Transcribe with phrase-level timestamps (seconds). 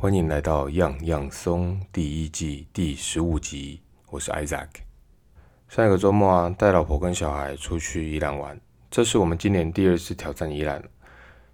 [0.00, 4.66] 欢迎来到样样松第一季第十五集，我是 Isaac。
[5.68, 8.58] 上一个周末啊，带老婆跟小孩出去宜兰玩，
[8.90, 10.82] 这是我们今年第二次挑战宜兰。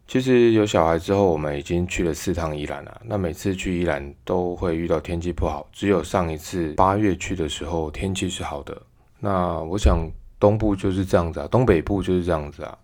[0.07, 3.01] 其实有小孩之后，我们已经去了四趟宜兰了。
[3.05, 8.81] 那每次去宜兰都会遇到天气不好，只有上一次八月去的时候天气是好的。
[9.19, 10.09] 那我想
[10.39, 12.79] 东部就是这样子啊，东北部就是这样子啊。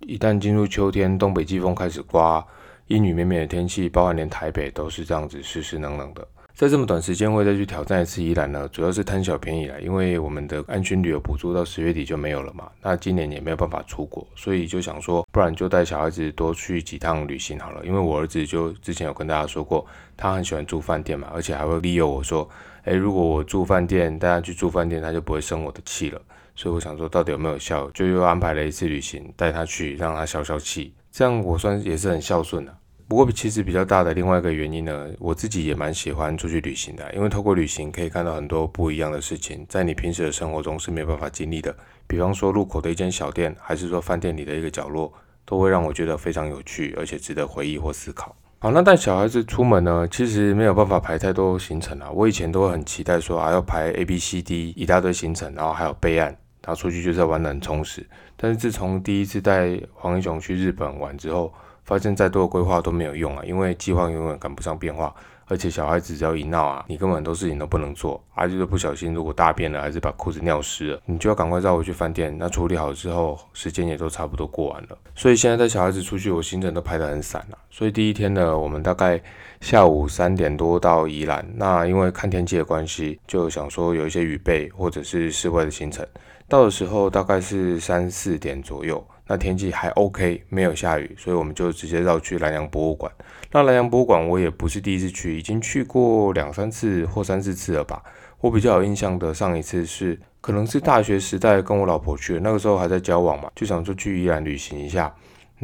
[0.00, 2.44] 一旦进入秋天，东北季风开始刮。
[2.88, 6.26] 阴雨绵绵的天气，包含连台北都是这样子湿湿冷冷的。
[6.54, 9.74] 在这么短时间会再去挑战一次宜兰呢，主要是贪小便宜啦。
[9.80, 17.84] 因为我们的安全旅游补助到十月底就没有了嘛，那今年也没有办法出国，所以就想说，不然就带小孩子多去几趟旅行好了。
[17.84, 19.84] 因为我儿子就之前有跟大家说过，
[20.16, 22.48] 他很喜欢住饭店嘛，而且还会利诱我说，
[22.84, 26.22] 诶，如果我住饭店，带他去住饭店，他就不会生我的气了。
[26.54, 27.90] 所以我想说，到底有没有效？
[27.90, 30.94] 就又安排了一次旅行，带他去让他消消气。
[31.14, 32.76] 这样我算也是很孝顺的。
[33.06, 41.72] 不过其实比较大的另外一个原因呢，我自己也蛮喜欢出去旅行的，因为透过旅行可以看到很多不一样的事情，在你平时的生活中是没有办法经历的。
[42.08, 45.12] 比方说路口的一间小店，还是说饭店里的一个角落，
[45.44, 48.34] 都会让我觉得非常有趣，而且值得回忆或思考。
[48.58, 52.10] 好，那带小孩子出门呢，其实没有办法排太多行程啊。
[52.10, 58.04] 我以前都会很期待说啊，要排 A、B、C、D 一大堆行程，然后还有备案，他出去就是要玩得很充实。
[58.36, 61.52] 但是自从第一次带黄英雄去日本玩之后，
[61.84, 65.14] 发现再多的规划都没有用啊，因为计划永远赶不上变化，
[65.46, 74.96] 而且小孩子只要一闹啊，你根本很多事情都不能做，啊就是不小心如果大便了，还是把裤子尿湿了，你就要赶快绕回去饭店，那处理好之后，时间也都差不多过完了。
[75.14, 77.58] 所以现在带小孩子出去，我行程都排得很散了。
[77.70, 79.20] 所以第一天呢，我们大概
[79.60, 86.06] 下午三点多到宜兰，那因为看天气的关系，就想说有一些雨备或者是室外的行程，
[86.54, 89.04] 到的时候大概是三四点左右。
[89.26, 93.10] 那天气还 OK，没有下雨，所以我们就直接绕去南洋博物馆。
[93.50, 98.00] 那南洋博物馆我也不是第一次去，已经去过两三次或三四次了吧。
[98.40, 105.12] 我比较有印象的上一次是，可能是大学时代跟我老婆去，那个时候还在交往嘛，就想说去宜兰旅行一下。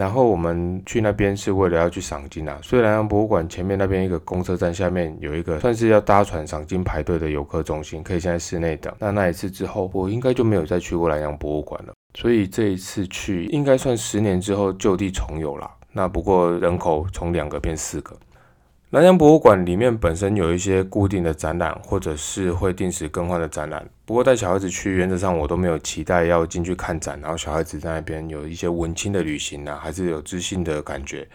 [0.00, 8.90] 然后我们去那边是为了要去赏金啊，所以南洋博物馆前面那边一个公车站下面有一个算是要搭船赏金排队的游客中心，可以先在室内等。
[8.98, 11.92] 那那一次之后，我应该就没有再去过南洋博物馆了。
[12.14, 15.70] 所以这一次去应该算十年之后就地重游啦。
[15.92, 18.16] 那不过人口从两个变四个。
[18.92, 23.88] 南洋博物馆里面本身有一些固定的展览，或者是会定时更换的展览。
[24.04, 31.28] 不过带小孩子去，原则上我都没有期待要进去看展，然后小孩子在那边有一些文青的旅行啊，还是有自信的感觉。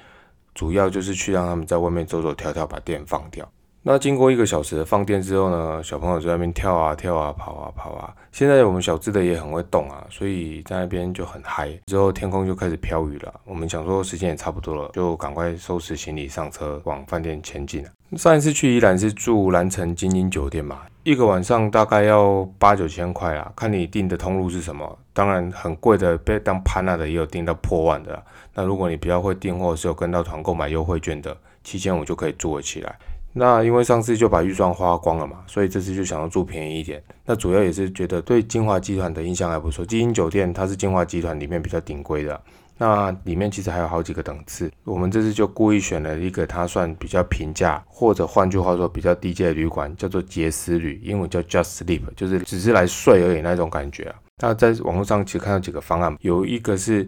[0.53, 3.49] 主要就是去让他们在外面走走跳跳，把电放掉。
[3.87, 8.11] 那经过一个小时的放电之后呢，小朋友在那边跳啊跳啊跑啊跑啊。
[8.31, 11.71] 现在我们小智的也很会动啊，所以在那边就很嗨。
[11.85, 17.85] 之后天空就开始飘雨了，我们想说时间也差不多了，就赶快收拾行李上车往饭店前进。
[18.17, 24.97] 上一次去宜兰是住蓝城精英酒店嘛，一个晚上大概要八九千块啊，看你订的通路是什么。
[25.13, 28.19] 当然很贵的被当潘娜的也有订到破万的。
[28.55, 32.97] 那如果你比较会订或是有跟到团购买优惠券的，七千五就可以住了起来。
[33.37, 37.03] 那因为上次就把预算花光了嘛，所以这次就想要住便宜一点。
[37.25, 39.85] 那主要也是觉得对金华集团的印象还不错。
[39.85, 42.41] 基因酒店它是金华集团里面比较顶规的，
[42.77, 44.71] 那里面其实还有好几个等次。
[44.85, 54.15] 我们这次就故意选了一个它算比较平价，或者换句话说比较低阶的旅馆，叫做杰斯旅，英文叫 Just Sleep，就是只是来睡而已那种感觉啊。
[54.41, 57.05] 那在网络上其实看到几个方案，有一个是。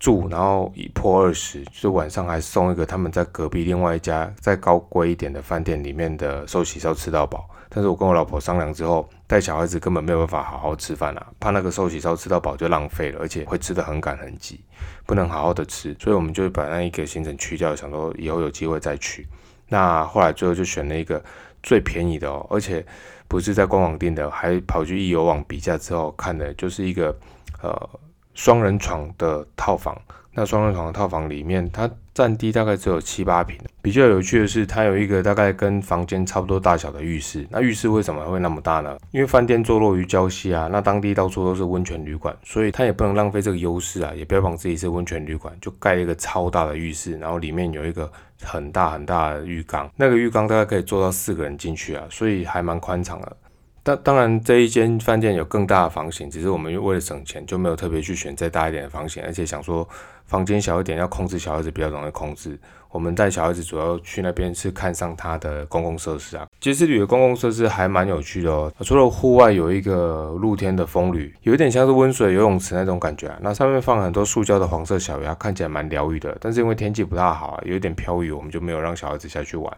[0.00, 7.46] 住，然后一破二十，就晚上还送一个他们在隔壁另外一家再高贵一点的饭店里面的寿喜烧吃到饱。
[7.68, 14.58] 但是我跟我老婆商量之后，带小孩子根本没有办法好好吃饭啊，怕那个寿喜烧吃到饱就浪费了，而且会吃的很赶很急，
[15.04, 19.28] 不能好好的吃，所以我们就把那一个行程去掉，想说以后有机会再去。
[19.68, 21.22] 那后来最后就选了一个
[21.62, 22.84] 最便宜的哦，而且
[23.28, 27.14] 不是在官网订的，还跑去易游网比价之后看的，就是一个
[27.62, 27.90] 呃。
[28.34, 30.00] 双人床的套房，
[30.32, 33.58] 那双人床的套房里面，它占地大概只有七八平。
[33.82, 37.46] 比较有趣的是，它有一个大概跟房间差不多大小的浴室。
[37.50, 38.96] 那浴室为什么会那么大呢？
[39.10, 48.10] 因为饭店坐落于郊西啊，那当地到处都是温泉旅馆，所以它也不能浪费这个优势啊，也标榜自己是温泉旅馆，就盖了一个超大的浴室，然后里面有一个
[48.42, 53.36] 很大很大的浴缸，那个浴缸大概可以坐到四个人进去啊，所以还蛮宽敞的。
[53.82, 59.88] 当当然，这一间饭店有更大的房型，只是我们为了省钱，就没有特别去选再大一点的房型，而且想说
[60.26, 62.58] 房间小一点，要控制小孩子比较容易控制。
[62.90, 68.70] 我们带小孩子主要去那边是看上它的公共设施啊，杰斯旅的公共设施还蛮有趣的哦。
[68.80, 73.38] 除了户外有一个露天的风旅，有一点像是温水游泳池那种感觉啊。
[73.40, 76.36] 那上面放很多塑胶的黄色小鸭，看起来蛮疗愈的。
[76.40, 79.72] 但是因为天气不大好啊，有一点飘雨，我们就没有让小孩子下去玩。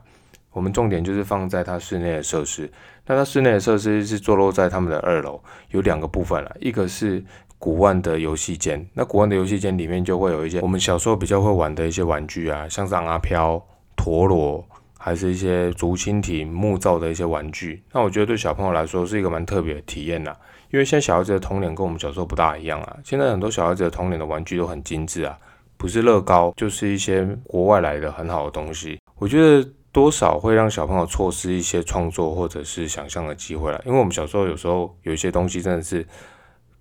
[0.53, 2.71] 我们重点就是放在它室内的设施。
[3.07, 5.41] 那它室内的设施是坐落在他们的二楼，
[5.71, 7.25] 有两个部分了，一个是
[7.59, 8.87] 古玩的游戏间。
[8.95, 13.61] 那古玩的游戏间里面就会有一些我们小时候比较会玩的一些玩具啊，像是阿飘、
[13.97, 14.65] 陀螺，
[14.99, 17.83] 还是一些竹蜻蜓、木造的一些玩具。
[17.93, 20.33] 那我觉得对小朋友来说是一个蛮特别的体验呐，
[20.71, 22.97] 因为现在小孩子的童年跟我们小时候不大一样啊。
[23.03, 25.37] 现在很多小孩子的童年的玩具都很精致啊，
[25.77, 29.01] 不是乐高就是一些国外来的很好的东西。
[29.17, 29.69] 我觉得。
[29.93, 36.07] 多少会让小朋友错失一些创作或者是想象的机会了，因为我们小时候有时候有一些东西真的是，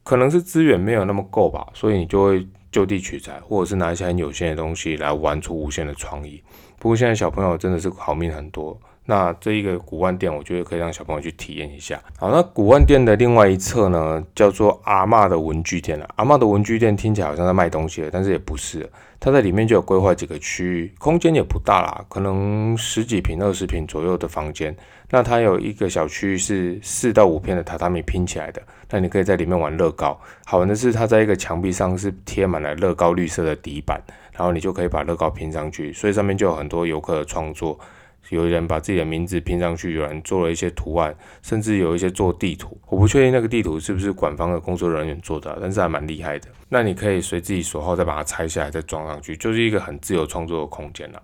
[0.03, 6.41] 可能是资源没有那么够吧，所以你就会就地取材，或者是拿一些很有限的东西来玩出无限的创意。
[6.79, 8.79] 不过现在小朋友真的是好命很多。
[9.05, 11.99] 那这一个古玩店，我觉得可以让小朋友去体验一下。
[12.17, 16.07] 好，那古玩店的另外一侧呢，叫做阿嬷的文具店了。
[16.15, 18.89] 阿嬷的文具店听起来好像在卖东西的，但是也不是。
[19.19, 24.75] 它在里面就有规划几个区域，空间也不大啦，可能十几平、二十平左右的房间。
[25.09, 30.19] 那它有一个小区是四到五片的榻榻米拼起来的，那你可以在里面玩乐高。
[30.45, 34.01] 好玩的是，它在一个墙壁上是贴满了乐高绿色的底板，
[34.31, 37.79] 然后你就可以把乐高拼上去，所以上面就有很多游客的创作。
[38.29, 42.77] 有人把自己的名字拼上去，有人做了一些图案，甚至有一些做地图。
[42.87, 46.47] 我不确定那个地图是不是官方的工作人员做的，但是还蛮厉害的。
[46.69, 51.21] 那你可以随自己所好再把它拆下来，再装上去，就是一个很自由创作的空间了。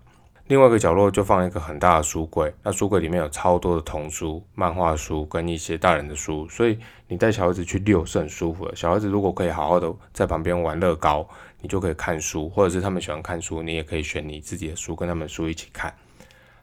[0.48, 8.74] 另外一个角落就放一个很大的书柜，那书柜里面有超多的童书、漫画书跟一些大人的书，所以你带小孩子去遛是很舒服的。
[8.74, 11.28] 小孩子如果可以好好的在旁边玩乐高，
[11.60, 15.94] 你就可以看书，或者是他们喜欢看书，你也可以选你自己的书跟他们书一起看。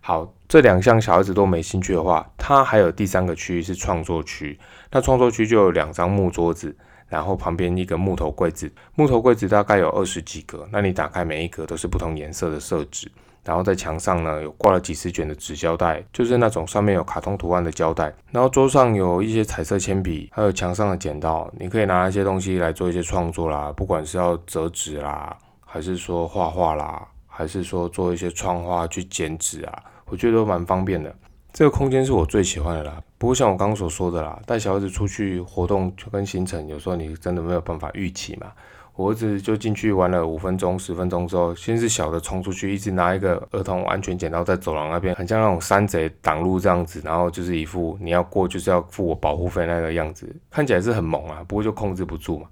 [0.07, 4.61] 好，这两项小孩子都没兴趣的话，它还有第三个区域是创作区。
[4.91, 6.77] 那创作区就有两张木桌子，
[7.09, 8.71] 然后旁边一个木头柜子。
[8.97, 13.11] 木头柜子大概有二十几格，那你打开每一格都是不同颜色的色纸。
[13.45, 18.13] 然后在墙上呢有挂了几十卷的纸胶带，就是那种上面有卡通图案的胶带。
[18.31, 25.35] 然后桌上有一些彩色铅笔，还有墙上的剪刀，你可以拿一些东西来做一些创作啦，不管是要折纸啦，
[25.65, 29.83] 还是说画画啦，还是说做一些窗花去剪纸啊。
[30.07, 31.15] 我觉得都蛮方便的，
[31.53, 33.03] 这个空间是我最喜欢的啦。
[33.19, 38.53] 不过像我刚刚所说的啦，带小孩子出去活动跟行程，有时候你真的没有办法预期嘛。
[38.97, 52.47] 我儿子就进去玩了五分钟、十分钟之后，先是小的冲出去，一直拿一个儿童安全剪刀在走廊那边，很像那种山贼挡路这样子，然后就是一副你要过就是要付我保护费那个样子，看起来是很猛啊，不过就控制不住嘛。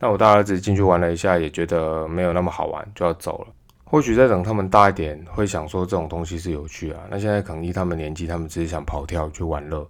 [0.00, 3.46] 那我大儿子进去玩了一下，也觉得没有那么好玩，就要走了。
[3.94, 6.98] 或许在等他们大一点，会想说这种东西是有趣啊。
[7.08, 9.88] 那现在可能依他们年纪，他们只是想跑跳去玩乐。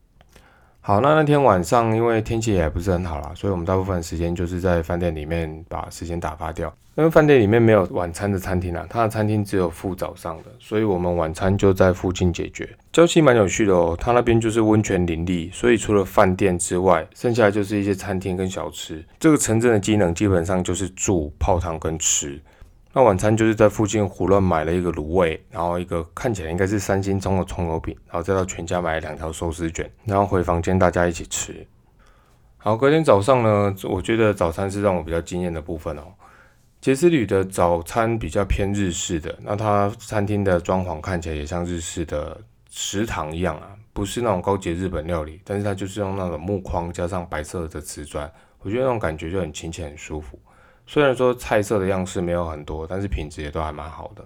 [0.82, 6.70] 好，那那天晚上因为天气也不是很好啦，所以我们大部分时间就是在饭店里面把时间打发掉。
[6.96, 12.68] 因为饭店里面没有晚餐的餐厅啊，它的餐厅只有附早上的，所以我们晚餐就在附近解决。
[12.92, 19.02] 郊区蛮有趣的哦，它那边就是温泉林立，所以除了饭店之外，剩下就是一些餐厅跟小吃。
[19.18, 22.38] 这个城镇的机能基本上就是住、泡汤跟吃。
[22.96, 31.66] 那晚餐就是在附近胡乱买了一个卤味，然后一个看起来应该是三星葱的葱油饼，然后再到全家买了两条寿司卷，然后回房间大家一起吃。
[32.56, 36.04] 好，隔天早上呢，我觉得早餐是让我比较惊艳的部分哦。
[36.80, 50.38] 杰斯旅的早餐比较偏日式的，那它餐厅的装潢看起来也像日式的食堂一样啊，不是那种高级日本料理，但是它就是用那种木框加上白色的瓷砖，我觉得那种感觉就很亲切、很舒服。
[50.86, 54.24] 虽然说菜色的样式没有很多，但是品质也都还蛮好的，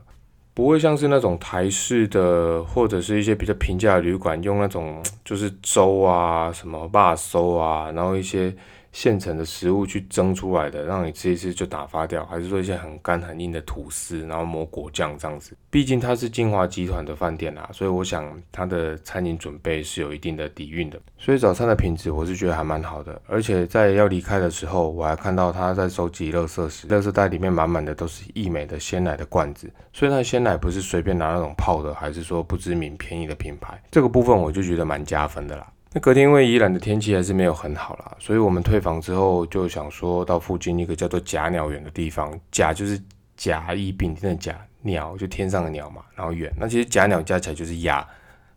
[0.55, 8.55] 不会像是那种台式的或者是一些比较平价的旅馆用那种就是粥啊、什么霸粥啊，然后一些。
[8.93, 15.57] 现成的食物去蒸出来的，让你吃一吃就打发掉，还是说一些很干很硬的吐司，然后抹果酱这样子？
[15.71, 20.99] 毕竟它是金华集团的饭店啦，所以我想它的餐饮准备是有一定的底蕴的。
[21.19, 35.67] 所以早餐的品质我是觉得还蛮好的，而且在要离开的时候，我还看到他在收集垃圾时，垃圾袋里面满满的都是益美的鲜奶的罐子，所以那鲜奶不是随便拿那种泡的，还是说不知名便宜的品牌，这个部分我就觉得蛮加分的啦。
[35.93, 43.01] 那隔天因为宜兰的天气还是没有很好啦，所以我们退房之后就想说到附近一个叫做甲鸟园的地方，甲就是
[43.37, 48.07] 甲乙丙丁的甲，鸟就天上的鸟嘛，然后园，那其实甲鸟加起来就是鸭，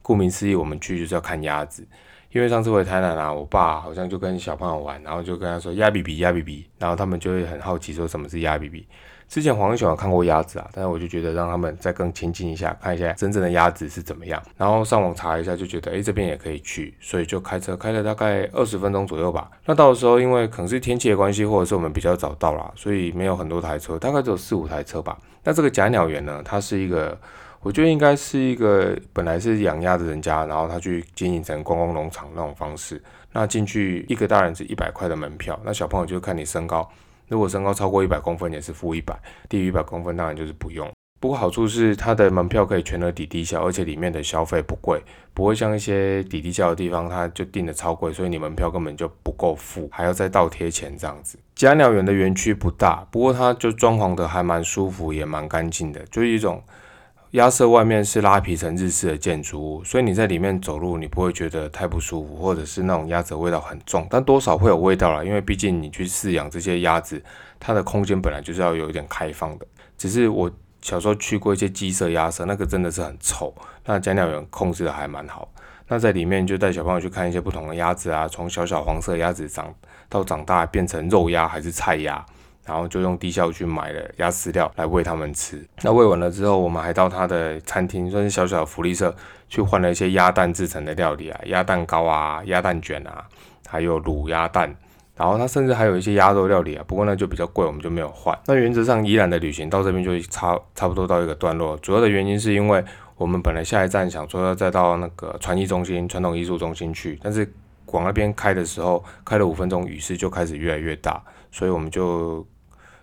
[0.02, 1.88] 顾名思义，我们去就是要看鸭子。
[2.32, 8.88] 因为上次回台南啊，我爸好像就跟小朋友玩，然后就跟他说鸭比比鸭比比，然后他们就会很好奇说什么是鸭比比。
[9.32, 14.44] 之前黄文雄有看过鸭子啊，但是我就觉得让他们再更亲近一下，看一下真正的鸭子是怎么样。
[14.58, 19.50] 然后上网查一下，就觉得哎这边也可以去，所以就开车开了大概二十分钟左右吧。
[19.64, 25.18] 那到的时候，因为可能是天气的关系，或者是我们比较早到啦，所以没有很多台车，大概只有四五台车吧。
[25.46, 27.18] 那这个假鸟园呢，它是一个
[27.62, 33.02] 我觉得应该是一个本来是养鸭的人家，然后他去经营成观光农场那种方式。
[33.32, 36.86] 那进去一个大人是一百块的门票，那小朋友就看你身高，
[37.32, 40.86] 如果身高超过一百公分也是付一百，低于一百公分当然就是不用。
[41.22, 45.02] 不过好处是它的门票可以全额抵低消，而且里面的消费不贵，
[45.34, 51.40] 不会像一些抵低消的地方，它就定的超贵，所以你门票根本就不够付，还要再倒贴钱这样子。
[51.56, 56.62] 加鸟园的园区不大，不过它就装潢的还蛮舒服，也蛮干净的，就是一种
[57.32, 67.22] 鸭舍外面是拉皮成日式的建筑物，所以你在里面走路你不会觉得太不舒服，或者是那种鸭子味道很重，但多少会有味道啦，因为毕竟你去饲养这些鸭子，
[67.60, 69.66] 它的空间本来就是要有一点开放的，
[69.98, 70.52] 只是我。
[70.84, 73.54] 小时候去过一些鸡舍、鸭舍，那个真的是很臭。
[73.86, 75.48] 那家鸟园控制的还蛮好。
[75.88, 79.72] 那在里面就带小朋友去看一些不同的鸭子啊，从小小黄色鸭子长
[80.10, 82.26] 到长大变成肉鸭还是菜鸭，
[82.66, 85.66] 然后就用低效去买了鸭饲料来喂它们吃。
[85.82, 89.14] 那喂完了之后，我们还到他的餐厅，算是小小的福利社，
[89.50, 93.26] 去换了一些鸭蛋制成的料理啊，鸭蛋糕啊、鸭蛋卷啊，
[93.68, 94.76] 还有卤鸭蛋。
[95.14, 98.36] 然后它甚至还有一些鸭肉料理啊，不过那就比较贵，我们就没有换。
[98.48, 101.78] 那原则上，宜兰的旅行到这边就差差不多到一个段落。
[101.78, 102.84] 主要的原因是因为
[103.18, 107.48] 我们本来下一站想说要再到那个传艺中心、传统艺术中心去，但是
[107.88, 112.44] 往那边开的时候，开了五分钟，雨势就开始越来越大，所以我们就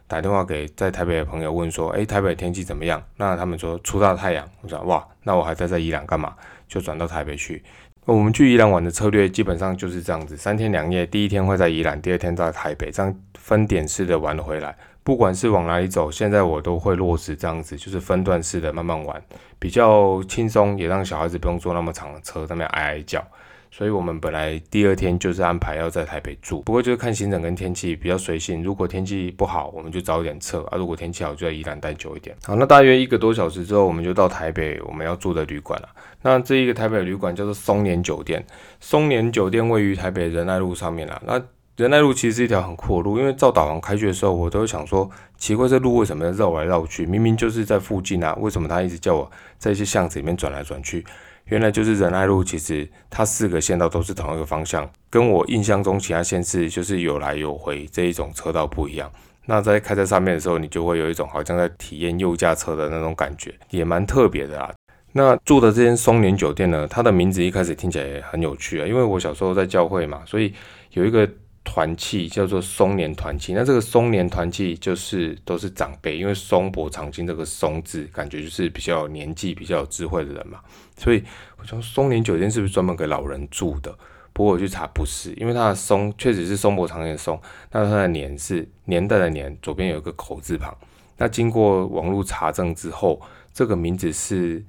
[0.08, 4.48] 打电话给在台北的朋友问说：“哎，台北天气怎么样？”那他们说出大太阳。
[4.62, 6.34] 我说：“哇，那我还待在宜兰干嘛？”
[6.66, 7.62] 就转到台北去。
[8.06, 14.74] 我们去宜兰玩的策略基本上就是这样子，三天两夜，第一天会在宜兰，第二天在台北，这样分点式的玩回来。
[15.04, 19.22] 不管是往哪里走，现在我都会落实这样子，就是分段式的慢慢玩，
[19.58, 23.22] 比较轻松，也让小孩子不用坐那么长的车，那边挨挨叫。
[23.70, 28.62] 所以我们本来第二天就是安排要在台北住，不过就是看行程跟天气比较随性。
[28.62, 32.34] 如果天气不好，我们就早一点撤啊；如果天气好，就在宜兰待久一点。
[32.44, 35.88] 好，那大约一个多小时之后，我们就到台北我们要住的旅馆了。
[36.22, 38.44] 那这一个台北旅馆叫做松年酒店，
[38.80, 41.20] 松年酒店位于台北仁爱路上面啦。
[41.24, 41.40] 那
[41.76, 47.06] 仁爱路其实是一条很阔路，因为照导航开去的时候，我都想说，奇怪这路为什么要绕来绕去？
[47.06, 51.04] 明明就是在附近啊，为什么他一直叫我在一些巷子里面转来转去？
[51.48, 59.10] 原来就是仁爱路，其实它四个线道都是同一个方向，跟我印象中其他县市就是有来有回这一种车道不一样。
[59.46, 64.72] 那在开在上面的时候，你就会有一种好像在体验右驾车的那种感觉，也蛮特别的啊。
[65.12, 70.52] 那住的这间松年酒店呢，它的名字一开始听起来也很有趣啊，因为我小时候在教会嘛，所以
[70.92, 71.28] 有一个。
[71.70, 80.60] 团契叫做松年团契，那这个松年团契就是都是长辈，因为松柏长青这个松字，感觉就是比较有年纪、比较有智慧的人嘛，
[80.96, 81.22] 所以
[81.58, 83.94] 我说松年酒店是不是专门给老人住的？
[84.32, 87.38] 不过我去查不是，因为它的松确实是松柏长青的松，
[87.70, 90.74] 那它的年是年代的年，左边有一个口字旁。
[91.18, 93.20] 那经过网络查证之后，
[93.52, 94.64] 这个名字是。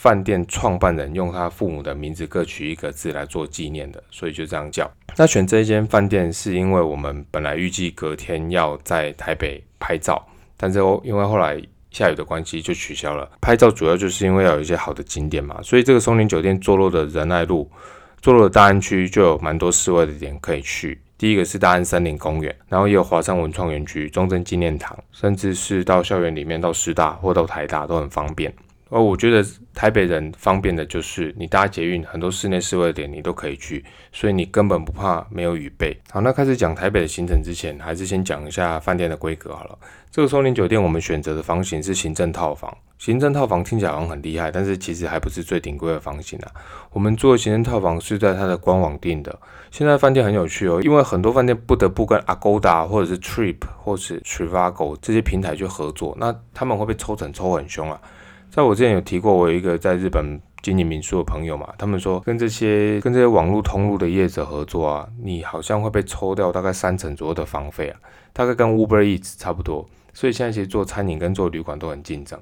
[0.00, 4.90] 饭店创办人用他父母的名字各取一个字来做纪念的，所以就这样叫。
[5.14, 10.26] 那选这一间饭店是因为我们本来预计隔天要在台北拍照，
[10.56, 13.30] 但是因为后来下雨的关系就取消了。
[13.42, 17.70] 拍照主要就是因为要有一些好的景点嘛，所以这个松林酒店坐落的仁爱路，
[18.22, 20.98] 坐落的大安区就有蛮多室外的点可以去。
[21.18, 28.50] 第一个是大安森林公园，然后也有华山文创园区、中正纪念堂，甚至是到校园里面到师大或到台大都很方便。
[28.90, 35.96] 哦，我觉得台北人方便的就是你搭捷运，很多室内室外点你都可以去，所以你根本不怕没有雨备。
[36.10, 39.78] 好，那开始讲台北的行程之前，还是先讲一下饭店的规格好了。
[40.10, 46.50] 这个松林酒店我们选择的房型是行政套房，行政套房听起来好像很厉害，但是其实还不是最顶贵的房型啊。
[46.92, 49.38] 我们做的行政套房是在它的官网订的。
[49.70, 58.00] 现在饭店很有趣哦，因为很多饭店不得不跟 Agoda 或者是 Trip 或是 Trivago 这些平台去合作，那他们会被抽成抽很凶啊。
[58.50, 68.00] 在我之前有提过，我有一个在日本经营民宿的朋友嘛，他们说跟这些跟这些网络通路的业者合作啊，你好像会被抽掉大概三成左右的房费啊，
[68.32, 69.88] 大概跟 Uber Eats 差不多。
[70.12, 72.38] 所以现在其实做餐饮跟做旅馆都很竞争。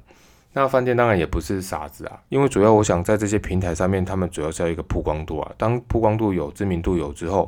[0.55, 5.53] 那饭店当然也不是傻子啊，因为主要我想在这些平台上面，他们主要是要一个曝光度啊。
[5.59, 7.47] 当曝光度有、知名度有之后，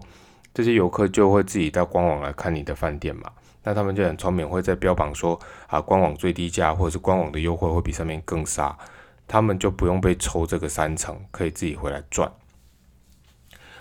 [0.53, 3.23] 这些游客就会自己到官网来看你的饭店嘛。
[3.63, 8.77] 那他们就很聪明，会在标榜说啊，官网最低价或者是官网的优惠会比上面更杀，
[9.29, 12.31] 他们就不用被抽这个三成，可以自己回来赚。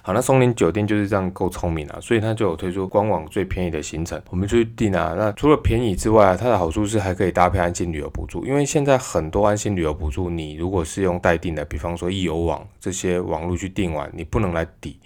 [0.01, 5.13] 好，那松林酒店就是这样够聪明啊，所以他就有推出官网最便宜的行程，我们就去订啊。
[5.15, 14.99] 那除了便宜之外，它的好处是还可以搭配安心旅游补助，因为现在很多安心旅游补助，你如果是用代订的，比方说易游网这些网络去订完，你不能来抵，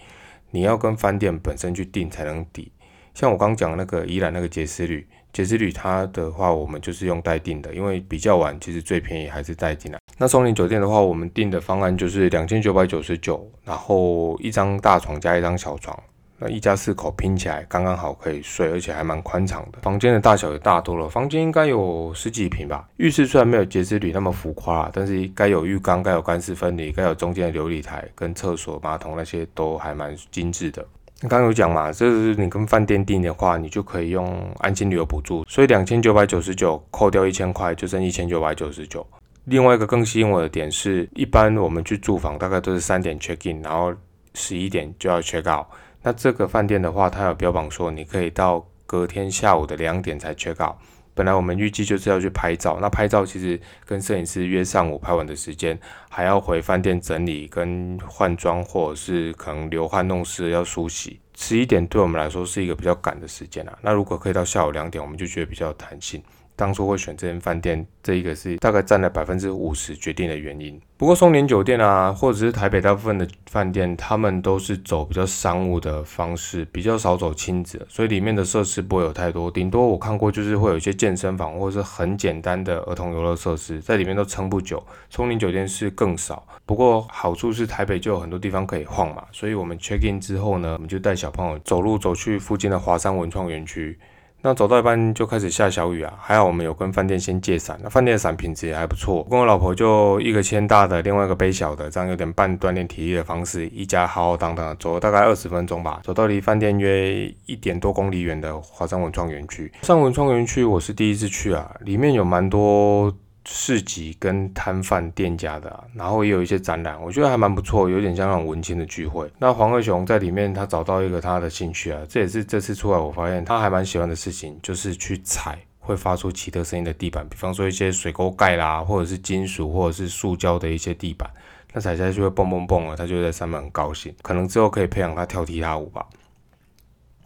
[0.52, 2.72] 你要跟饭店本身去订才能抵。
[3.14, 10.00] 像我刚讲那个宜兰那个杰斯旅，节之旅它的话，我们就是用代订的，因为比较晚，其实最便宜还是代订啊。
[10.18, 15.98] 那松林酒店的话，我们订的方案就是两千九百九十九，然后一张大床加一张小床。
[16.40, 19.78] 那一家四口拼起来刚刚好可以睡，而且还蛮宽敞的。
[19.84, 22.90] 房间的大小也大多了，房间应该有十几平吧。
[22.98, 30.84] 浴室虽然没有节之旅那么浮夸，但是该有浴缸，该有干湿分离，该有中间的琉璃台跟厕所马桶那些都还蛮精致的。
[31.30, 39.06] 刚有讲嘛，就是你跟饭店订的话，你就可以用安心旅游补助，所以两千九百九十九扣掉一千块，就剩一千九百九十九。
[39.46, 43.94] 另外一个更吸引我的点是，一般我们去住房大概都是三点 check in，然后
[44.34, 45.66] 十一点就要 check out。
[46.02, 50.76] 那这个饭店的话，它有标榜说你可以到隔天下午的两点才 check out。
[51.14, 55.80] 本来我们预计就是要去拍照，那拍照其实跟摄影师约上午拍完的时间，
[56.10, 61.20] 还要回饭店整理跟换装，或者是可能流汗弄湿要梳洗。
[61.36, 63.78] 十一点对我们来说是一个比较赶的时间啊。
[63.82, 66.22] 那如果可以到下午两点，我们就觉得比较有弹性。
[66.56, 70.80] 当初会选这间饭店，这一个是大概占了百分之五十决定的原因。
[70.98, 79.52] 不过松林酒店啊，或者是台北大部分的饭店，他们都是走比较商务的方式，比较少走亲子，所以里面的设施不会有太多。
[79.52, 84.82] 顶多我看过就是会有一些健身房，或者是很简单的儿童游乐设施，在里面都撑不久。
[85.10, 93.98] 松林酒店是更少，不过好处是台北就有很多地方可以晃嘛，所以我们 check in 之后呢，我们就带小朋友走路走去附近的华山文创园区。
[94.46, 99.26] 那走到一半就开始下小雨啊，还好我们有跟饭店先借伞，那饭店的伞品质也还不错。
[99.30, 109.72] 跟我老婆就一个牵大的，另外一个背小的，这样有点半锻炼体力的方式，一家浩浩荡荡走了大概二十分钟吧，走到离饭店约一点多公里远的华山文创园区。
[109.84, 113.16] 上文创园区我是第一次去啊，里面有蛮多。
[113.46, 119.30] 市集跟摊贩店家的，然后也有一些展览，我觉得还蛮不错，有点像那种文青的聚会。
[119.38, 131.30] 那黄鹤雄在里面，他找到一个他的兴趣啊，这也是这次出来我发现他还蛮喜欢的事情，就是去踩会发出奇特声音的地板，比方说一些水沟盖啦，或者是金属或者是塑胶的一些地板，
[131.74, 136.06] 那踩下去会蹦蹦蹦啊，他就在上面很高兴，可能之后可以培养他跳踢踏舞吧。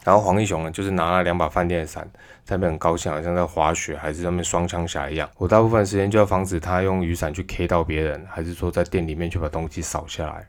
[0.08, 2.10] 然后黄义雄呢，就是拿了两把饭店的伞，
[2.46, 5.30] 在那边很高兴，好像在滑雪还是那边双枪侠一样。
[5.36, 10.48] 我大部分时间就要防止他用雨伞去 K 到别人，还是说在店里面去把东西扫下来。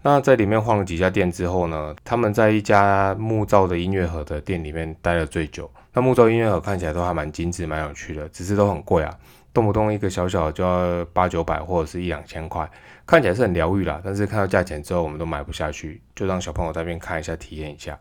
[0.00, 5.70] 那在里面晃了几家店之后呢，他们在一家木造的音乐盒的店里面待了最久。
[5.92, 9.14] 那木造音乐盒看起来都还蛮精致、蛮有趣的，只是都很贵啊，
[9.52, 12.66] 动不动一个小小就要八九百或者是一两千块，
[13.06, 14.00] 看起来是很疗愈啦。
[14.02, 17.98] 但是看到价钱之后，我们都买不下去，就让小朋友在那边看一下、体验一下。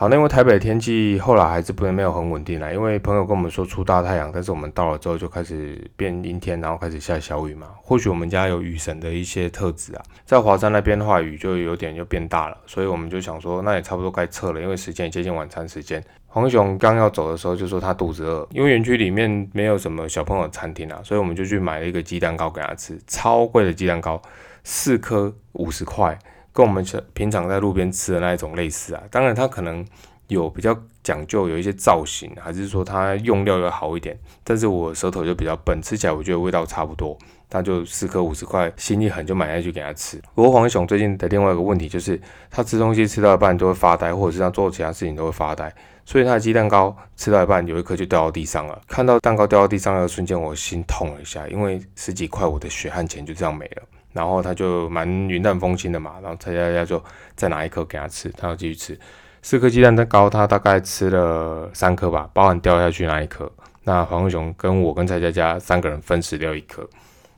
[0.00, 7.66] 好，那因为台北的天气后来还是不能没有很稳定啦，因为朋友跟我们说出大太阳，但是我们到了之后就开始变阴天，然后开始下小雨嘛。
[7.82, 16.00] 或许我们家有雨神的一些特质啊，在华山那边的话，雨就有点就变大了，所以我们就想说，那也差不多该撤了，因为时间也接近晚餐时间。
[16.28, 24.22] 黄雄刚要走的时候就说他肚子饿，因为园区里面没有什么小朋友餐厅啊，所以我们就去买了一个鸡蛋糕给他吃，超贵的鸡蛋糕，
[24.62, 26.16] 四颗五十块。
[26.58, 29.86] 跟我们平常在路边吃的那一种类似啊，当然它可能
[30.26, 34.18] 有比较讲究，有一些造型，还是说它用料要好一点。
[34.42, 37.16] 但是我舌头就比较笨，吃起来我觉得味道差不多，
[37.50, 40.20] 那就四颗五十块，心一狠就买下去给他吃。
[40.34, 45.72] 不过黄雄最近的另外一个问题就是，他吃东西吃到一半都会发呆，或者是他做其他事情都会发呆，
[46.04, 48.82] 所以他的鸡蛋糕吃到一半有一颗就掉到地上了。
[48.88, 53.82] 看到蛋糕掉到地上那个瞬间，我心痛了一下，因为十几块我的血汗钱就这样没了。
[54.12, 57.02] 然后他就蛮云淡风轻的嘛，然后蔡佳佳就
[57.36, 58.98] 再拿一颗给他吃，他要继续吃
[59.42, 63.50] 四颗鸡蛋蛋糕，他大概吃了三颗吧，包含掉下去那一颗。
[63.84, 66.86] 那黄文雄跟我跟蔡佳佳三个人分食掉一颗。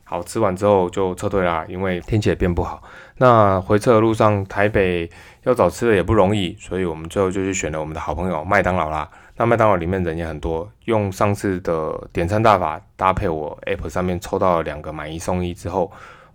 [0.03, 2.83] 好吃完之后就撤退啦，因为天气也变不好。
[3.17, 5.09] 那回撤的路上，台北
[5.43, 9.09] 要找吃的也不容易，所以我们最后就去选了我们的好朋友麦当劳啦。
[9.37, 15.89] 那麦当劳里面人也很多，用上次的点餐大法搭配我 App 上面抽到了两个买一送一之后。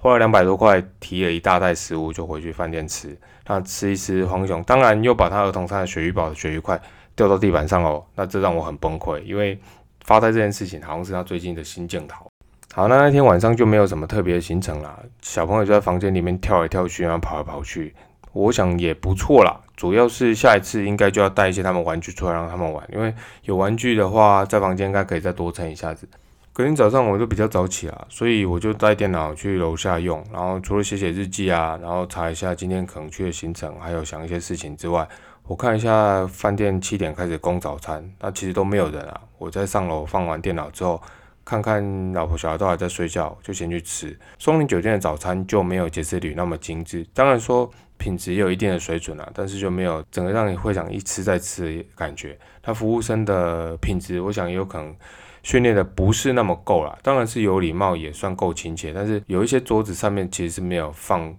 [0.06, 3.18] 花了两百多块，提了一大袋食物就回去饭店吃。
[3.48, 6.80] 那吃一吃，黄熊当然又把他儿童餐的鳕鱼堡的鳕鱼块
[7.16, 8.04] 掉到地板上哦。
[8.14, 9.58] 那这让我很崩溃，因为
[10.04, 12.24] 发呆这件事情好像是他最近的新镜头。
[12.72, 17.92] 好，那那天晚上就没有什么特别的行程啦，小朋友就在房间里面跳来跳去，然后跑来跑去，
[18.32, 19.60] 我想也不错啦。
[19.74, 26.08] 主要是下一次应该就要带一些他们玩具出来让他们玩，因为有玩具的话，在房间应该可以再多撑一下子。
[26.56, 35.06] 隔天早上我就比较早起啊，所以我就带电脑去楼下用，然后除了写写日记啊，然后查一下今天可能去的行程，还有想一些事情之外，
[35.46, 39.20] 我看一下饭店七点开始供早餐，那其实都没有人啊。
[39.36, 40.98] 我在上楼放完电脑之后，
[41.44, 44.18] 看看老婆小孩都还在睡觉，就先去吃。
[44.38, 52.38] 松林酒店的早餐就没有节制旅那么精致，当然说品质也有一定的水准啊，但是就没有整个让你会想一吃再吃的感觉。
[52.62, 54.96] 他服务生的品质，我想也有可能
[55.46, 56.98] 训练的不是那么够了。
[57.04, 61.32] 当然是有礼貌，也算够亲切，但是有一些桌子上面其实是没有放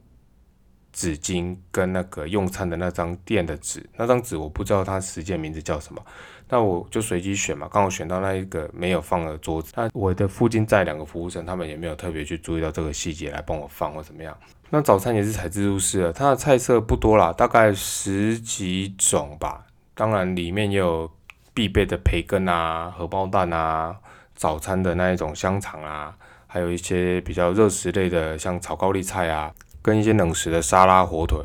[0.93, 6.01] 纸巾跟那个用餐的那张垫的纸，那张纸我不知道它实际名字叫什么。
[6.47, 9.73] 那我就随机选嘛，刚好选到那一个没有放的桌子。
[9.75, 14.33] 那我的附近在两个服务生，他们也没有特别去注意到这个细节来帮我放或怎么样。
[14.69, 19.65] 那早餐也是采自助式的，它的菜色不多啦，大概十几种吧。
[19.93, 21.11] 当然里面也有
[21.57, 23.95] 必备的培根啊、荷包蛋啊、
[24.35, 26.13] 早餐的那一种香肠啊，
[26.45, 31.39] 还有一些比较热食类的，像炒高丽菜啊，跟一些冷食的沙拉、火腿。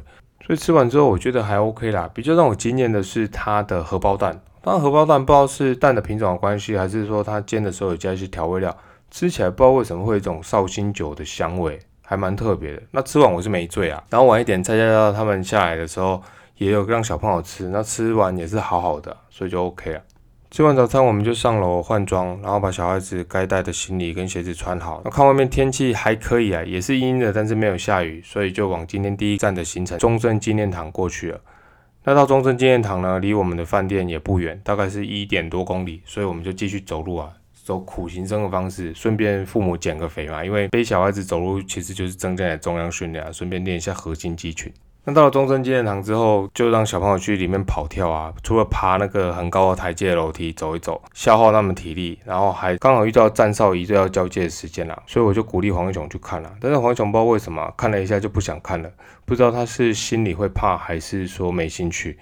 [0.46, 2.10] 所以吃完之后，我觉得还 OK 啦。
[2.12, 4.38] 比较让我惊艳的是它的荷包蛋。
[4.60, 8.76] 当然，荷包蛋不知道是蛋的品种的关系，还是说它煎的时候有加一些调味料，
[9.10, 12.82] 吃起来不知道为什么会有一种绍兴酒的香味，还蛮特别的。
[12.90, 14.04] 那吃完我是没醉啊。
[14.10, 16.22] 然后晚一点蔡家他们下来的时候，
[16.56, 20.02] 也有让小朋友吃，那吃完也是好好的，所以就 OK 了。
[20.50, 25.00] 吃完早餐，我们就上楼换装，然后把小孩子该带的行李跟鞋子穿好。
[25.02, 31.40] 那看外面天气还可以啊，也是阴的，但是没有下雨，所以就往今天第一站的行程中正纪念堂过去了。
[32.04, 37.32] 那到中正纪念堂呢，离我们的饭店也不远，大概是一点多公里，所以我们就继续走路啊，
[37.64, 44.70] 走苦行僧的方式，顺便父母减个肥嘛，因为背小孩子走路其实就是增加重量训练啊，顺便练一下核心肌群。
[45.04, 56.52] 那到了中正纪念堂之后，就让小朋友去里面跑跳啊，除了爬那个很高的台阶楼梯走一走，消耗他们体力，然后还刚好遇到站哨仪队要交接的时间啦，所以我就鼓励黄雄去看了。
[56.60, 58.88] 但是黄雄不知道为什么看了一下就不想看了，
[59.24, 62.16] 不知道他是心里会怕还是说没兴趣。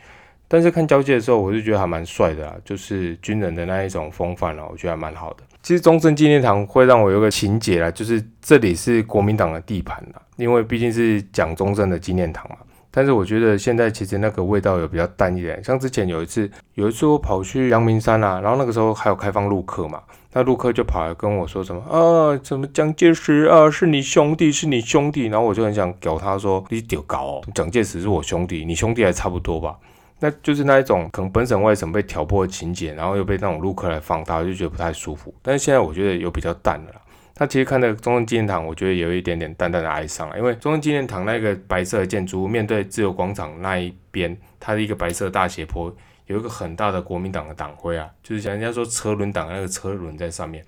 [0.49, 5.45] 但是看交接的时候，我就觉得还蛮帅的啦，就是军人的那一种风范哦，我觉得还蛮好的。
[5.63, 12.57] 其实中正纪念堂会让我有个情节啦，就是这里是国民党的地盘啦，因为毕竟是蒋中正的纪念堂嘛。
[12.93, 29.77] 但是我觉得现在其实那个味道有比较淡一点，像之前有一次，有一次我跑去阳明山啊，然后那个时候还有开放陆客嘛，那陆客就跑来跟我说什么啊，什么蒋介石啊是你兄弟，是你兄弟，然后我就很想屌他说你屌搞哦，蒋介石是我兄弟，你兄弟还差不多吧，
[30.19, 35.33] 那就是那一种可能本省外省被挑拨的情节，然后又被那种陆客来放大，就觉得不太舒服。
[35.43, 37.00] 但是现在我觉得有比较淡了。
[37.41, 45.91] 那其实看到中正纪念堂，我觉得有一点点淡淡的哀伤了，因为中正纪念堂那个白色的建筑物面对自由广场那一边，它的一个白色大斜坡，
[46.27, 50.63] 有一个很大的国民党的党徽啊，就是像人家说车轮党那个车轮在上面。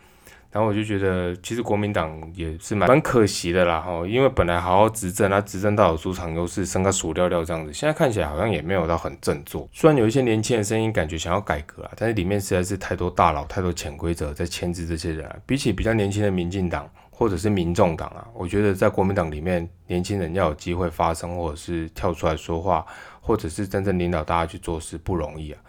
[0.53, 9.67] 然后我就觉得，其实国民党也是蛮蛮可惜的啦，哈，因为本来好好执政，他执政到有主场优势，升个数料料这样子，现在看起来好像也没有到很振作。
[9.73, 15.35] 虽然有一些年轻的声音，感觉想要改革啊，但是里面实在是太多大佬、太多潜规则在牵制这些人啊。
[15.47, 22.85] 比起比较年轻的民进党或者是民众党啊，我觉得在国民党里面，年轻人要有机会发声，或者是跳出来说话，
[23.23, 25.61] 或者是真正领导大家去做事，不容易啊。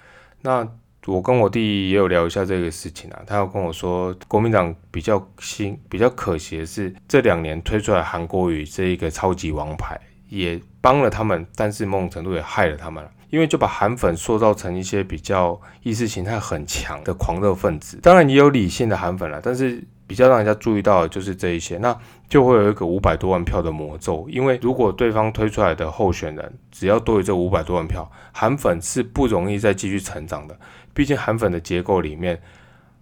[0.41, 0.67] 那。
[1.05, 17.99] 我跟我弟也有聊一下这个事情啊，他有跟我说，国民党比较新、比较可惜的是，这两年推出来韩国语这一个超级王牌，也帮了他们，但是某种程度也害了他们了，因为就把韩粉塑造成一些比较意识形态很强的狂热分子。
[18.01, 19.83] 当然也有理性的韩粉了，但是
[20.13, 21.97] 比较让人家注意到的就是这一些，那
[22.29, 30.55] 就会有一个五百多万票的魔咒，因为如果对方推出来的候选人只要多于这五百多万票，韩粉是不容易再继续成长的。
[30.93, 32.39] 毕竟韩粉的结构里面，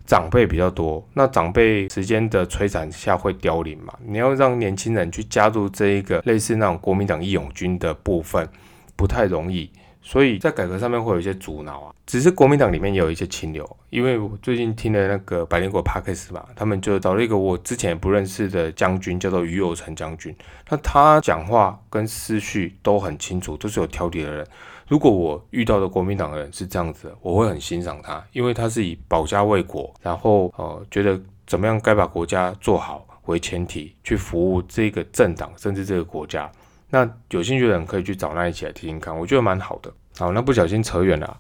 [0.06, 3.94] 长辈比较多，那长辈时间的摧残下会凋零嘛？
[4.06, 8.48] 你要让年轻人去加入这一个类似那种国民党义勇军的部分，
[8.96, 9.70] 不太容易，
[10.02, 11.94] 所以在改革上面会有一些阻挠啊。
[12.06, 20.36] 只是国民党里面也有一些清流，因为我最近听了那个百灵果 p a k 嘛，他们就找了一个我之前不认识的将军，叫做于有成将军，
[20.70, 24.46] 那他讲话跟思绪都很清楚，都是有条理的人。
[24.88, 36.52] 如果我遇到的国民党人是这样子，我会很欣赏他，因为他是以保家卫国，然后呃觉得怎么样该把国家做好为前提去服务这个政党，甚至这个国家。
[36.92, 39.92] 那有兴趣的人可以去找那一起来听听看，我觉得蛮好的。
[40.20, 41.38] 好，那不小心扯远了。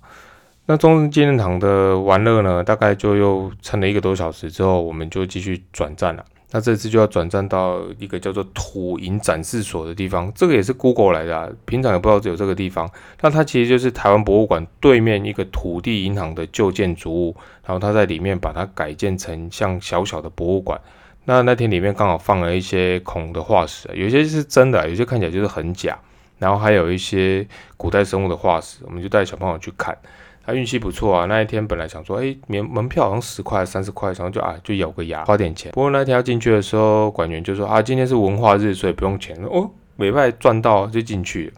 [0.65, 6.25] 那中正纪念堂的玩乐呢，大概就又撑了一个多小时之后，我们就继续转站了。
[6.53, 12.89] 那这次就要转站到一个叫做土银展示所的地方，这个也是 Google 来的，平常也不知道有这个地方。
[13.21, 17.35] 那它其实就是台湾博物馆对面一个土地银行的旧建筑物，
[17.65, 20.79] 然后它在里面把它改建成像小小的博物馆。
[21.25, 25.97] 那那天里面刚好放了一些恐龙的化石，有些是真的，有些看起来就是很假，
[26.39, 29.97] 然后还有一些古代生物的化石，我们就带小朋友去看。
[30.43, 35.71] 他运气不错啊，那一天本来想说，哎，门门票好像十块、三十块，然后就啊，就咬个牙花点钱。
[35.71, 39.37] 不过那天要进去的时候，管员就说啊，今天是文化日，所以不用钱。
[39.43, 41.53] 哦，美派赚到就进去。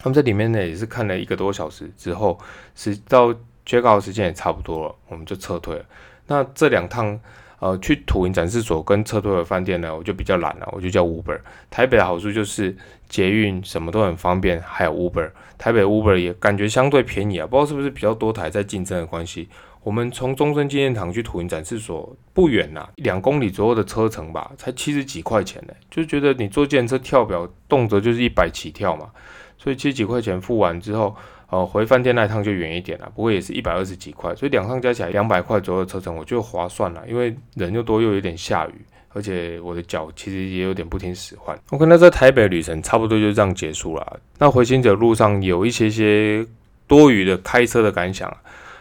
[0.00, 2.36] 他们在里面呢也是看了一个多小时之后，
[2.74, 3.32] 是到
[3.64, 5.84] check out 时间也差不多了，我们就撤退了。
[6.26, 7.20] 那这两趟
[7.60, 11.38] 呃去土银展示所跟撤退的饭店呢，我就比较懒了，我就叫 Uber。
[11.70, 12.76] 台北的好处就是
[13.08, 15.30] 捷运什么都很方便，还有 Uber。
[15.56, 19.48] 台北 Uber 也感觉相对便宜啊，不知道是不是比较多台在竞争的关系。
[19.82, 29.10] 我们从中正纪念堂去土银展示所不远呐，两公里左右的车程吧，才七十几块钱呢，就觉得你坐电车跳表动辄就是一百起跳嘛。
[29.56, 31.14] 所以七十几块钱付完之后，
[31.50, 38.74] 呃，回饭店那一趟就远一点了，不过也是一百二十几块，所以两趟加起来两百块左右的车程，我觉得划算了，因为人又多又有点下雨，
[39.08, 41.58] 而且我的脚其实也有点不听使唤。
[41.70, 44.20] 我跟他在台北旅程差不多就这样结束了。
[44.38, 46.46] 那回行者路上有一些些
[46.86, 48.32] 多余的开车的感想，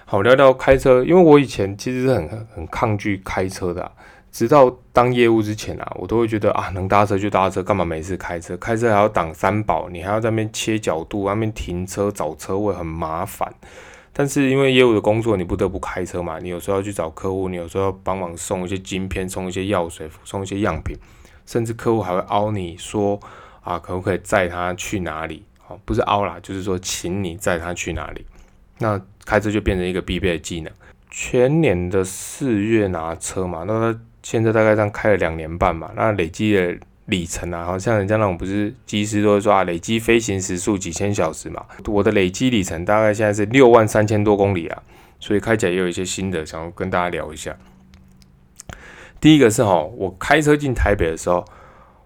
[0.05, 3.91] 好聊聊开车，因为我以前其实是很很抗拒开车的。
[4.31, 8.55] 直到当业务之前啊，我都会觉得啊，能搭车就搭车，干嘛每次开车？
[8.57, 13.51] 开车还要挡三宝，你还要在那边切角度，那边停车找车位很麻烦。
[14.13, 16.37] 但是因为业务的工作，你不得不开车嘛。
[16.39, 20.95] 你有时候要去找客户，你有时候要帮忙送一些晶片，送一些药水，送一些样品，
[21.45, 23.19] 甚至客户还会凹你说
[23.61, 25.43] 啊，可不可以载他去哪里？
[25.67, 28.25] 哦，不是凹啦，就是说请你载他去哪里。
[28.77, 30.71] 那开车就变成一个必备的技能。
[31.09, 33.99] 全年的四月拿车嘛，那他。
[34.21, 41.65] 现在大概这样开了两年半嘛，那累积的里程啊，好像人家那种不是机师都会说啊，累积飞行时速几千小时嘛。
[41.87, 44.83] 我的累积里程大概现在是六万三千多公里啊，
[45.19, 47.55] 所以开起来也有一些心得，想要跟大家聊一下。
[49.19, 51.43] 第一个是哈，我开车进台北的时候，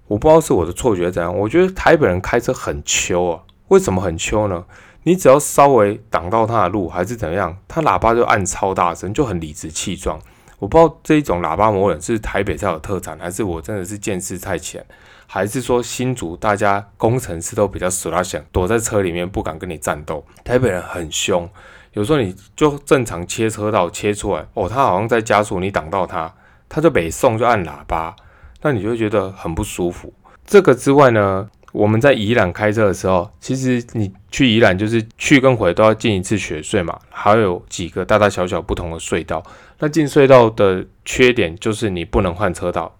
[0.07, 3.43] 我不知道是我的错觉怎样，我觉得台北人开车很秋啊。
[3.67, 4.65] 为什么很秋呢？
[5.03, 10.19] 你只要稍微挡到他的路还是怎么样，他喇叭就按超大声，就很理直气壮。
[10.63, 14.81] 我不知道这一种喇叭模人是台北才有特产，还是我真的是见识太浅，
[15.27, 20.25] 还是说新竹大家工程师都比较死拉想躲在车里面不敢跟你战斗。
[20.41, 21.49] 台北人很凶，
[21.91, 26.33] 有时候你就正常切车道切出来，哦，他好像在加速，你挡到他，
[26.69, 28.15] 他就北送就按喇叭，
[28.61, 30.13] 那你就会觉得很不舒服。
[30.45, 31.49] 这个之外呢？
[31.73, 39.41] 我们在宜兰开车的时候，其实你去宜兰就是去跟回都要进一次雪隧嘛，还有几个大大小小不同的隧道。
[39.79, 42.97] 那进隧道的缺点就是你不能换车道，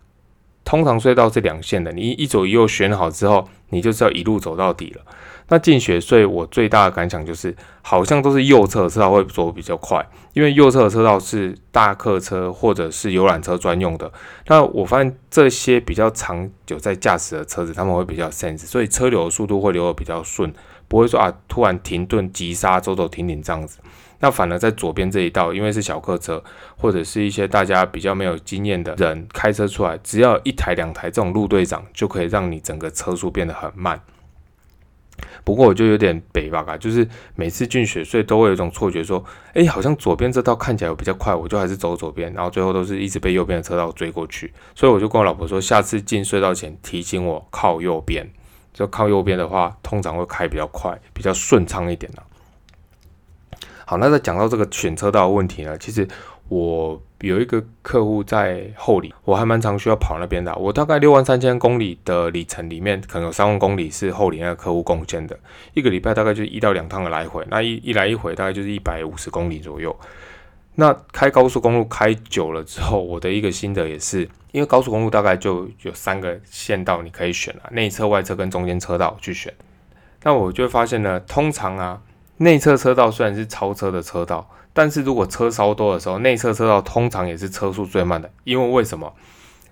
[0.65, 5.01] 通常隧道是两线的，你一左一右选好之后，你就是要一路走到底了。
[5.49, 14.09] 那进雪隧，我最大的感想就是，好像都是右侧车道会走比较快，因为右侧车道是大客车或者是游览车专用的。
[14.47, 20.51] 那我发现这些比较长久在驾驶的车子，他们会比较 sense，所以车流的速度会流得比较顺，
[20.88, 23.79] 不会说啊突然停顿急刹走走停停这样子。
[24.23, 26.41] 那反而在左边这一道，因为是小客车
[26.77, 33.99] 或者是一些大家比较没有经验的人开车出来，只要一台两台这种路队长，就可以让你整个车速变得很慢。
[35.43, 37.05] 不过我就有点北吧，就是
[37.36, 39.21] 每次进雪隧都会有一种错觉，说，
[39.55, 44.53] 哎，好像左边这道看起来比较快，我就还是走左边，然后最后都是一直被右边的车道追过去。
[44.73, 48.25] 所以我就跟我老婆说，下次进隧道前提醒我靠右边，
[48.73, 52.23] 就靠右边的话，通常会开比较快，比较顺畅一点呢。
[53.86, 56.08] 好，那在讲到这个选车道的问题呢，其实。
[56.50, 60.54] 我有一个客户在后里，我还蛮常需要跑那边的。
[60.58, 65.39] 我大概六万三千公里的里程里面，可能有三万公里是后里那个客户贡献的。
[65.74, 69.98] 一个礼拜大概就一到两趟的来回，那一一来一回大概就是一百五十公里左右。
[70.76, 79.52] 那开高速公路开久了之后，我的一个心得也是，因为高速公路大概就有三个线道你可以选了，内侧、外侧跟中间车道去选。
[80.24, 82.02] 那我就发现呢，通常啊，
[82.43, 84.49] 内侧车道虽然是超车的车道。
[84.75, 89.13] 但是如果车稍多的时候，内侧车道通常也是车速最慢的，因为为什么？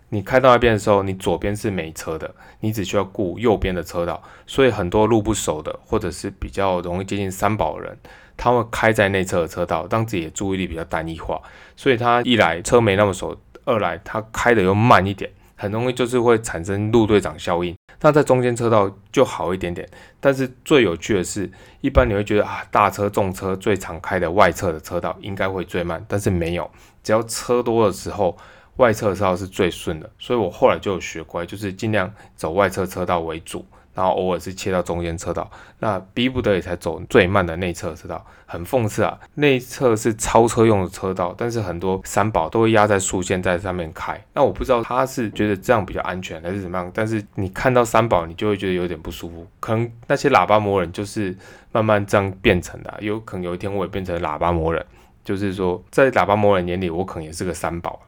[0.09, 7.97] 你开到那边的时候，你左边是没车的，你只需要顾右边的车道，所以很多路不熟的，或者是比较容易接近三宝的人，
[8.37, 11.41] 他会开在内侧的车道，让自己的注意力比较单一化，
[11.75, 15.31] 所以他一来车没那么熟，二来他开的又慢一点。
[15.61, 19.87] 很容易就是会产生路队长效应，那在中间车道就好一点点。
[20.19, 21.47] 但是最有趣的是，
[21.81, 26.67] 一般你会觉得啊，大车重车最常开的外侧的车道应该会最慢，但是没有，
[27.03, 28.35] 只要车多的时候，
[28.77, 30.09] 外侧车道是最顺的。
[30.17, 33.63] 所以我后来就有学乖，就是尽量走外侧车道为主。
[33.93, 35.49] 然后偶尔是切到中间车道，
[35.79, 39.19] 那逼不得已才走最慢的内侧车道，很讽刺啊！
[39.35, 44.19] 内侧是超车用的车道，但是很多三宝都会压在竖线在上面开。
[44.33, 49.45] 那我不知道他是觉得这样比较安全还是怎么样，但是你看到三宝，你就会觉得有点不舒服。
[49.59, 51.35] 可能那些喇叭魔人就是
[51.73, 54.85] 慢慢这样变成的，有可能有一天我也变成喇叭魔人，
[55.25, 57.99] 就是说在喇叭魔人眼里，我可能也是个三宝。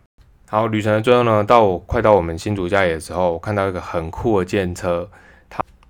[0.47, 5.09] 好，旅程的最后呢，到我快到我们新竹家里的时候，我看到一个很酷的建车。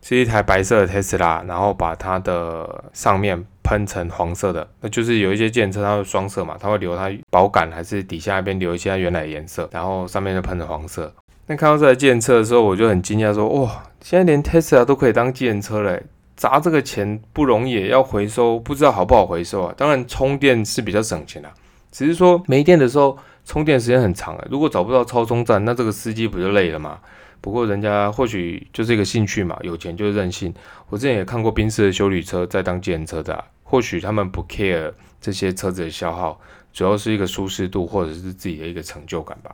[0.03, 11.11] 是一台白色的特斯拉，然后把它的上面喷成黄色的，那就是有一些电车它会双色嘛，它会留它保杆，还是底下那边留一些它原来的颜色，然后上面就喷成黄色。
[11.47, 15.97] 那看到这台电车的时候，我就很惊讶，说哇，现在连特斯拉都可以当电车了，
[16.35, 19.73] 砸这个钱不容易，要回收不知道好不好回收啊？
[19.77, 21.49] 当然充电是比较省钱的，
[21.93, 24.45] 只是说没电的时候充电时间很长啊。
[24.49, 26.99] 如果找不到超充站，那这个司机不就累了吗？
[27.43, 30.53] 不过人家或许就是一个兴趣嘛，有钱就是任性。
[30.87, 36.39] 我之前也看过宾士的修理车在当电车的，或许他们不 care 这些车子的消耗，
[36.71, 39.53] 主要是一个舒适度或者是自己的一个成就感吧。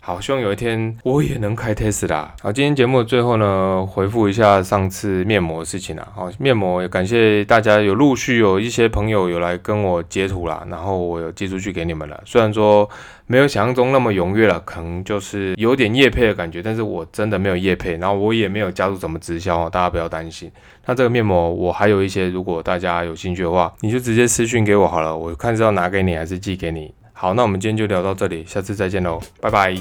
[0.00, 2.28] 好，希望有一天我也能开 Tesla。
[2.40, 6.08] 好，今天节目的最后呢，回复一下上次面膜的事情啊。
[6.14, 12.18] 好，面膜也感谢大家有陆续有一些朋友有来跟我截图啦，然后我有寄出去给你们了。
[12.24, 12.88] 虽然说
[13.26, 20.50] 没有想象中那么踊跃了，可能就是有点夜配的感觉，但是我真的没有夜配，然后我也没有加入什么直销哦，大家不要担心。
[20.86, 26.94] 那这个面膜我还有一些，如果大家有兴趣的话，你就直接私信给我好了，我看是要拿给你还是寄给你。
[27.20, 29.74] 好，那我们今天就聊到这里，下次再见喽，拜拜。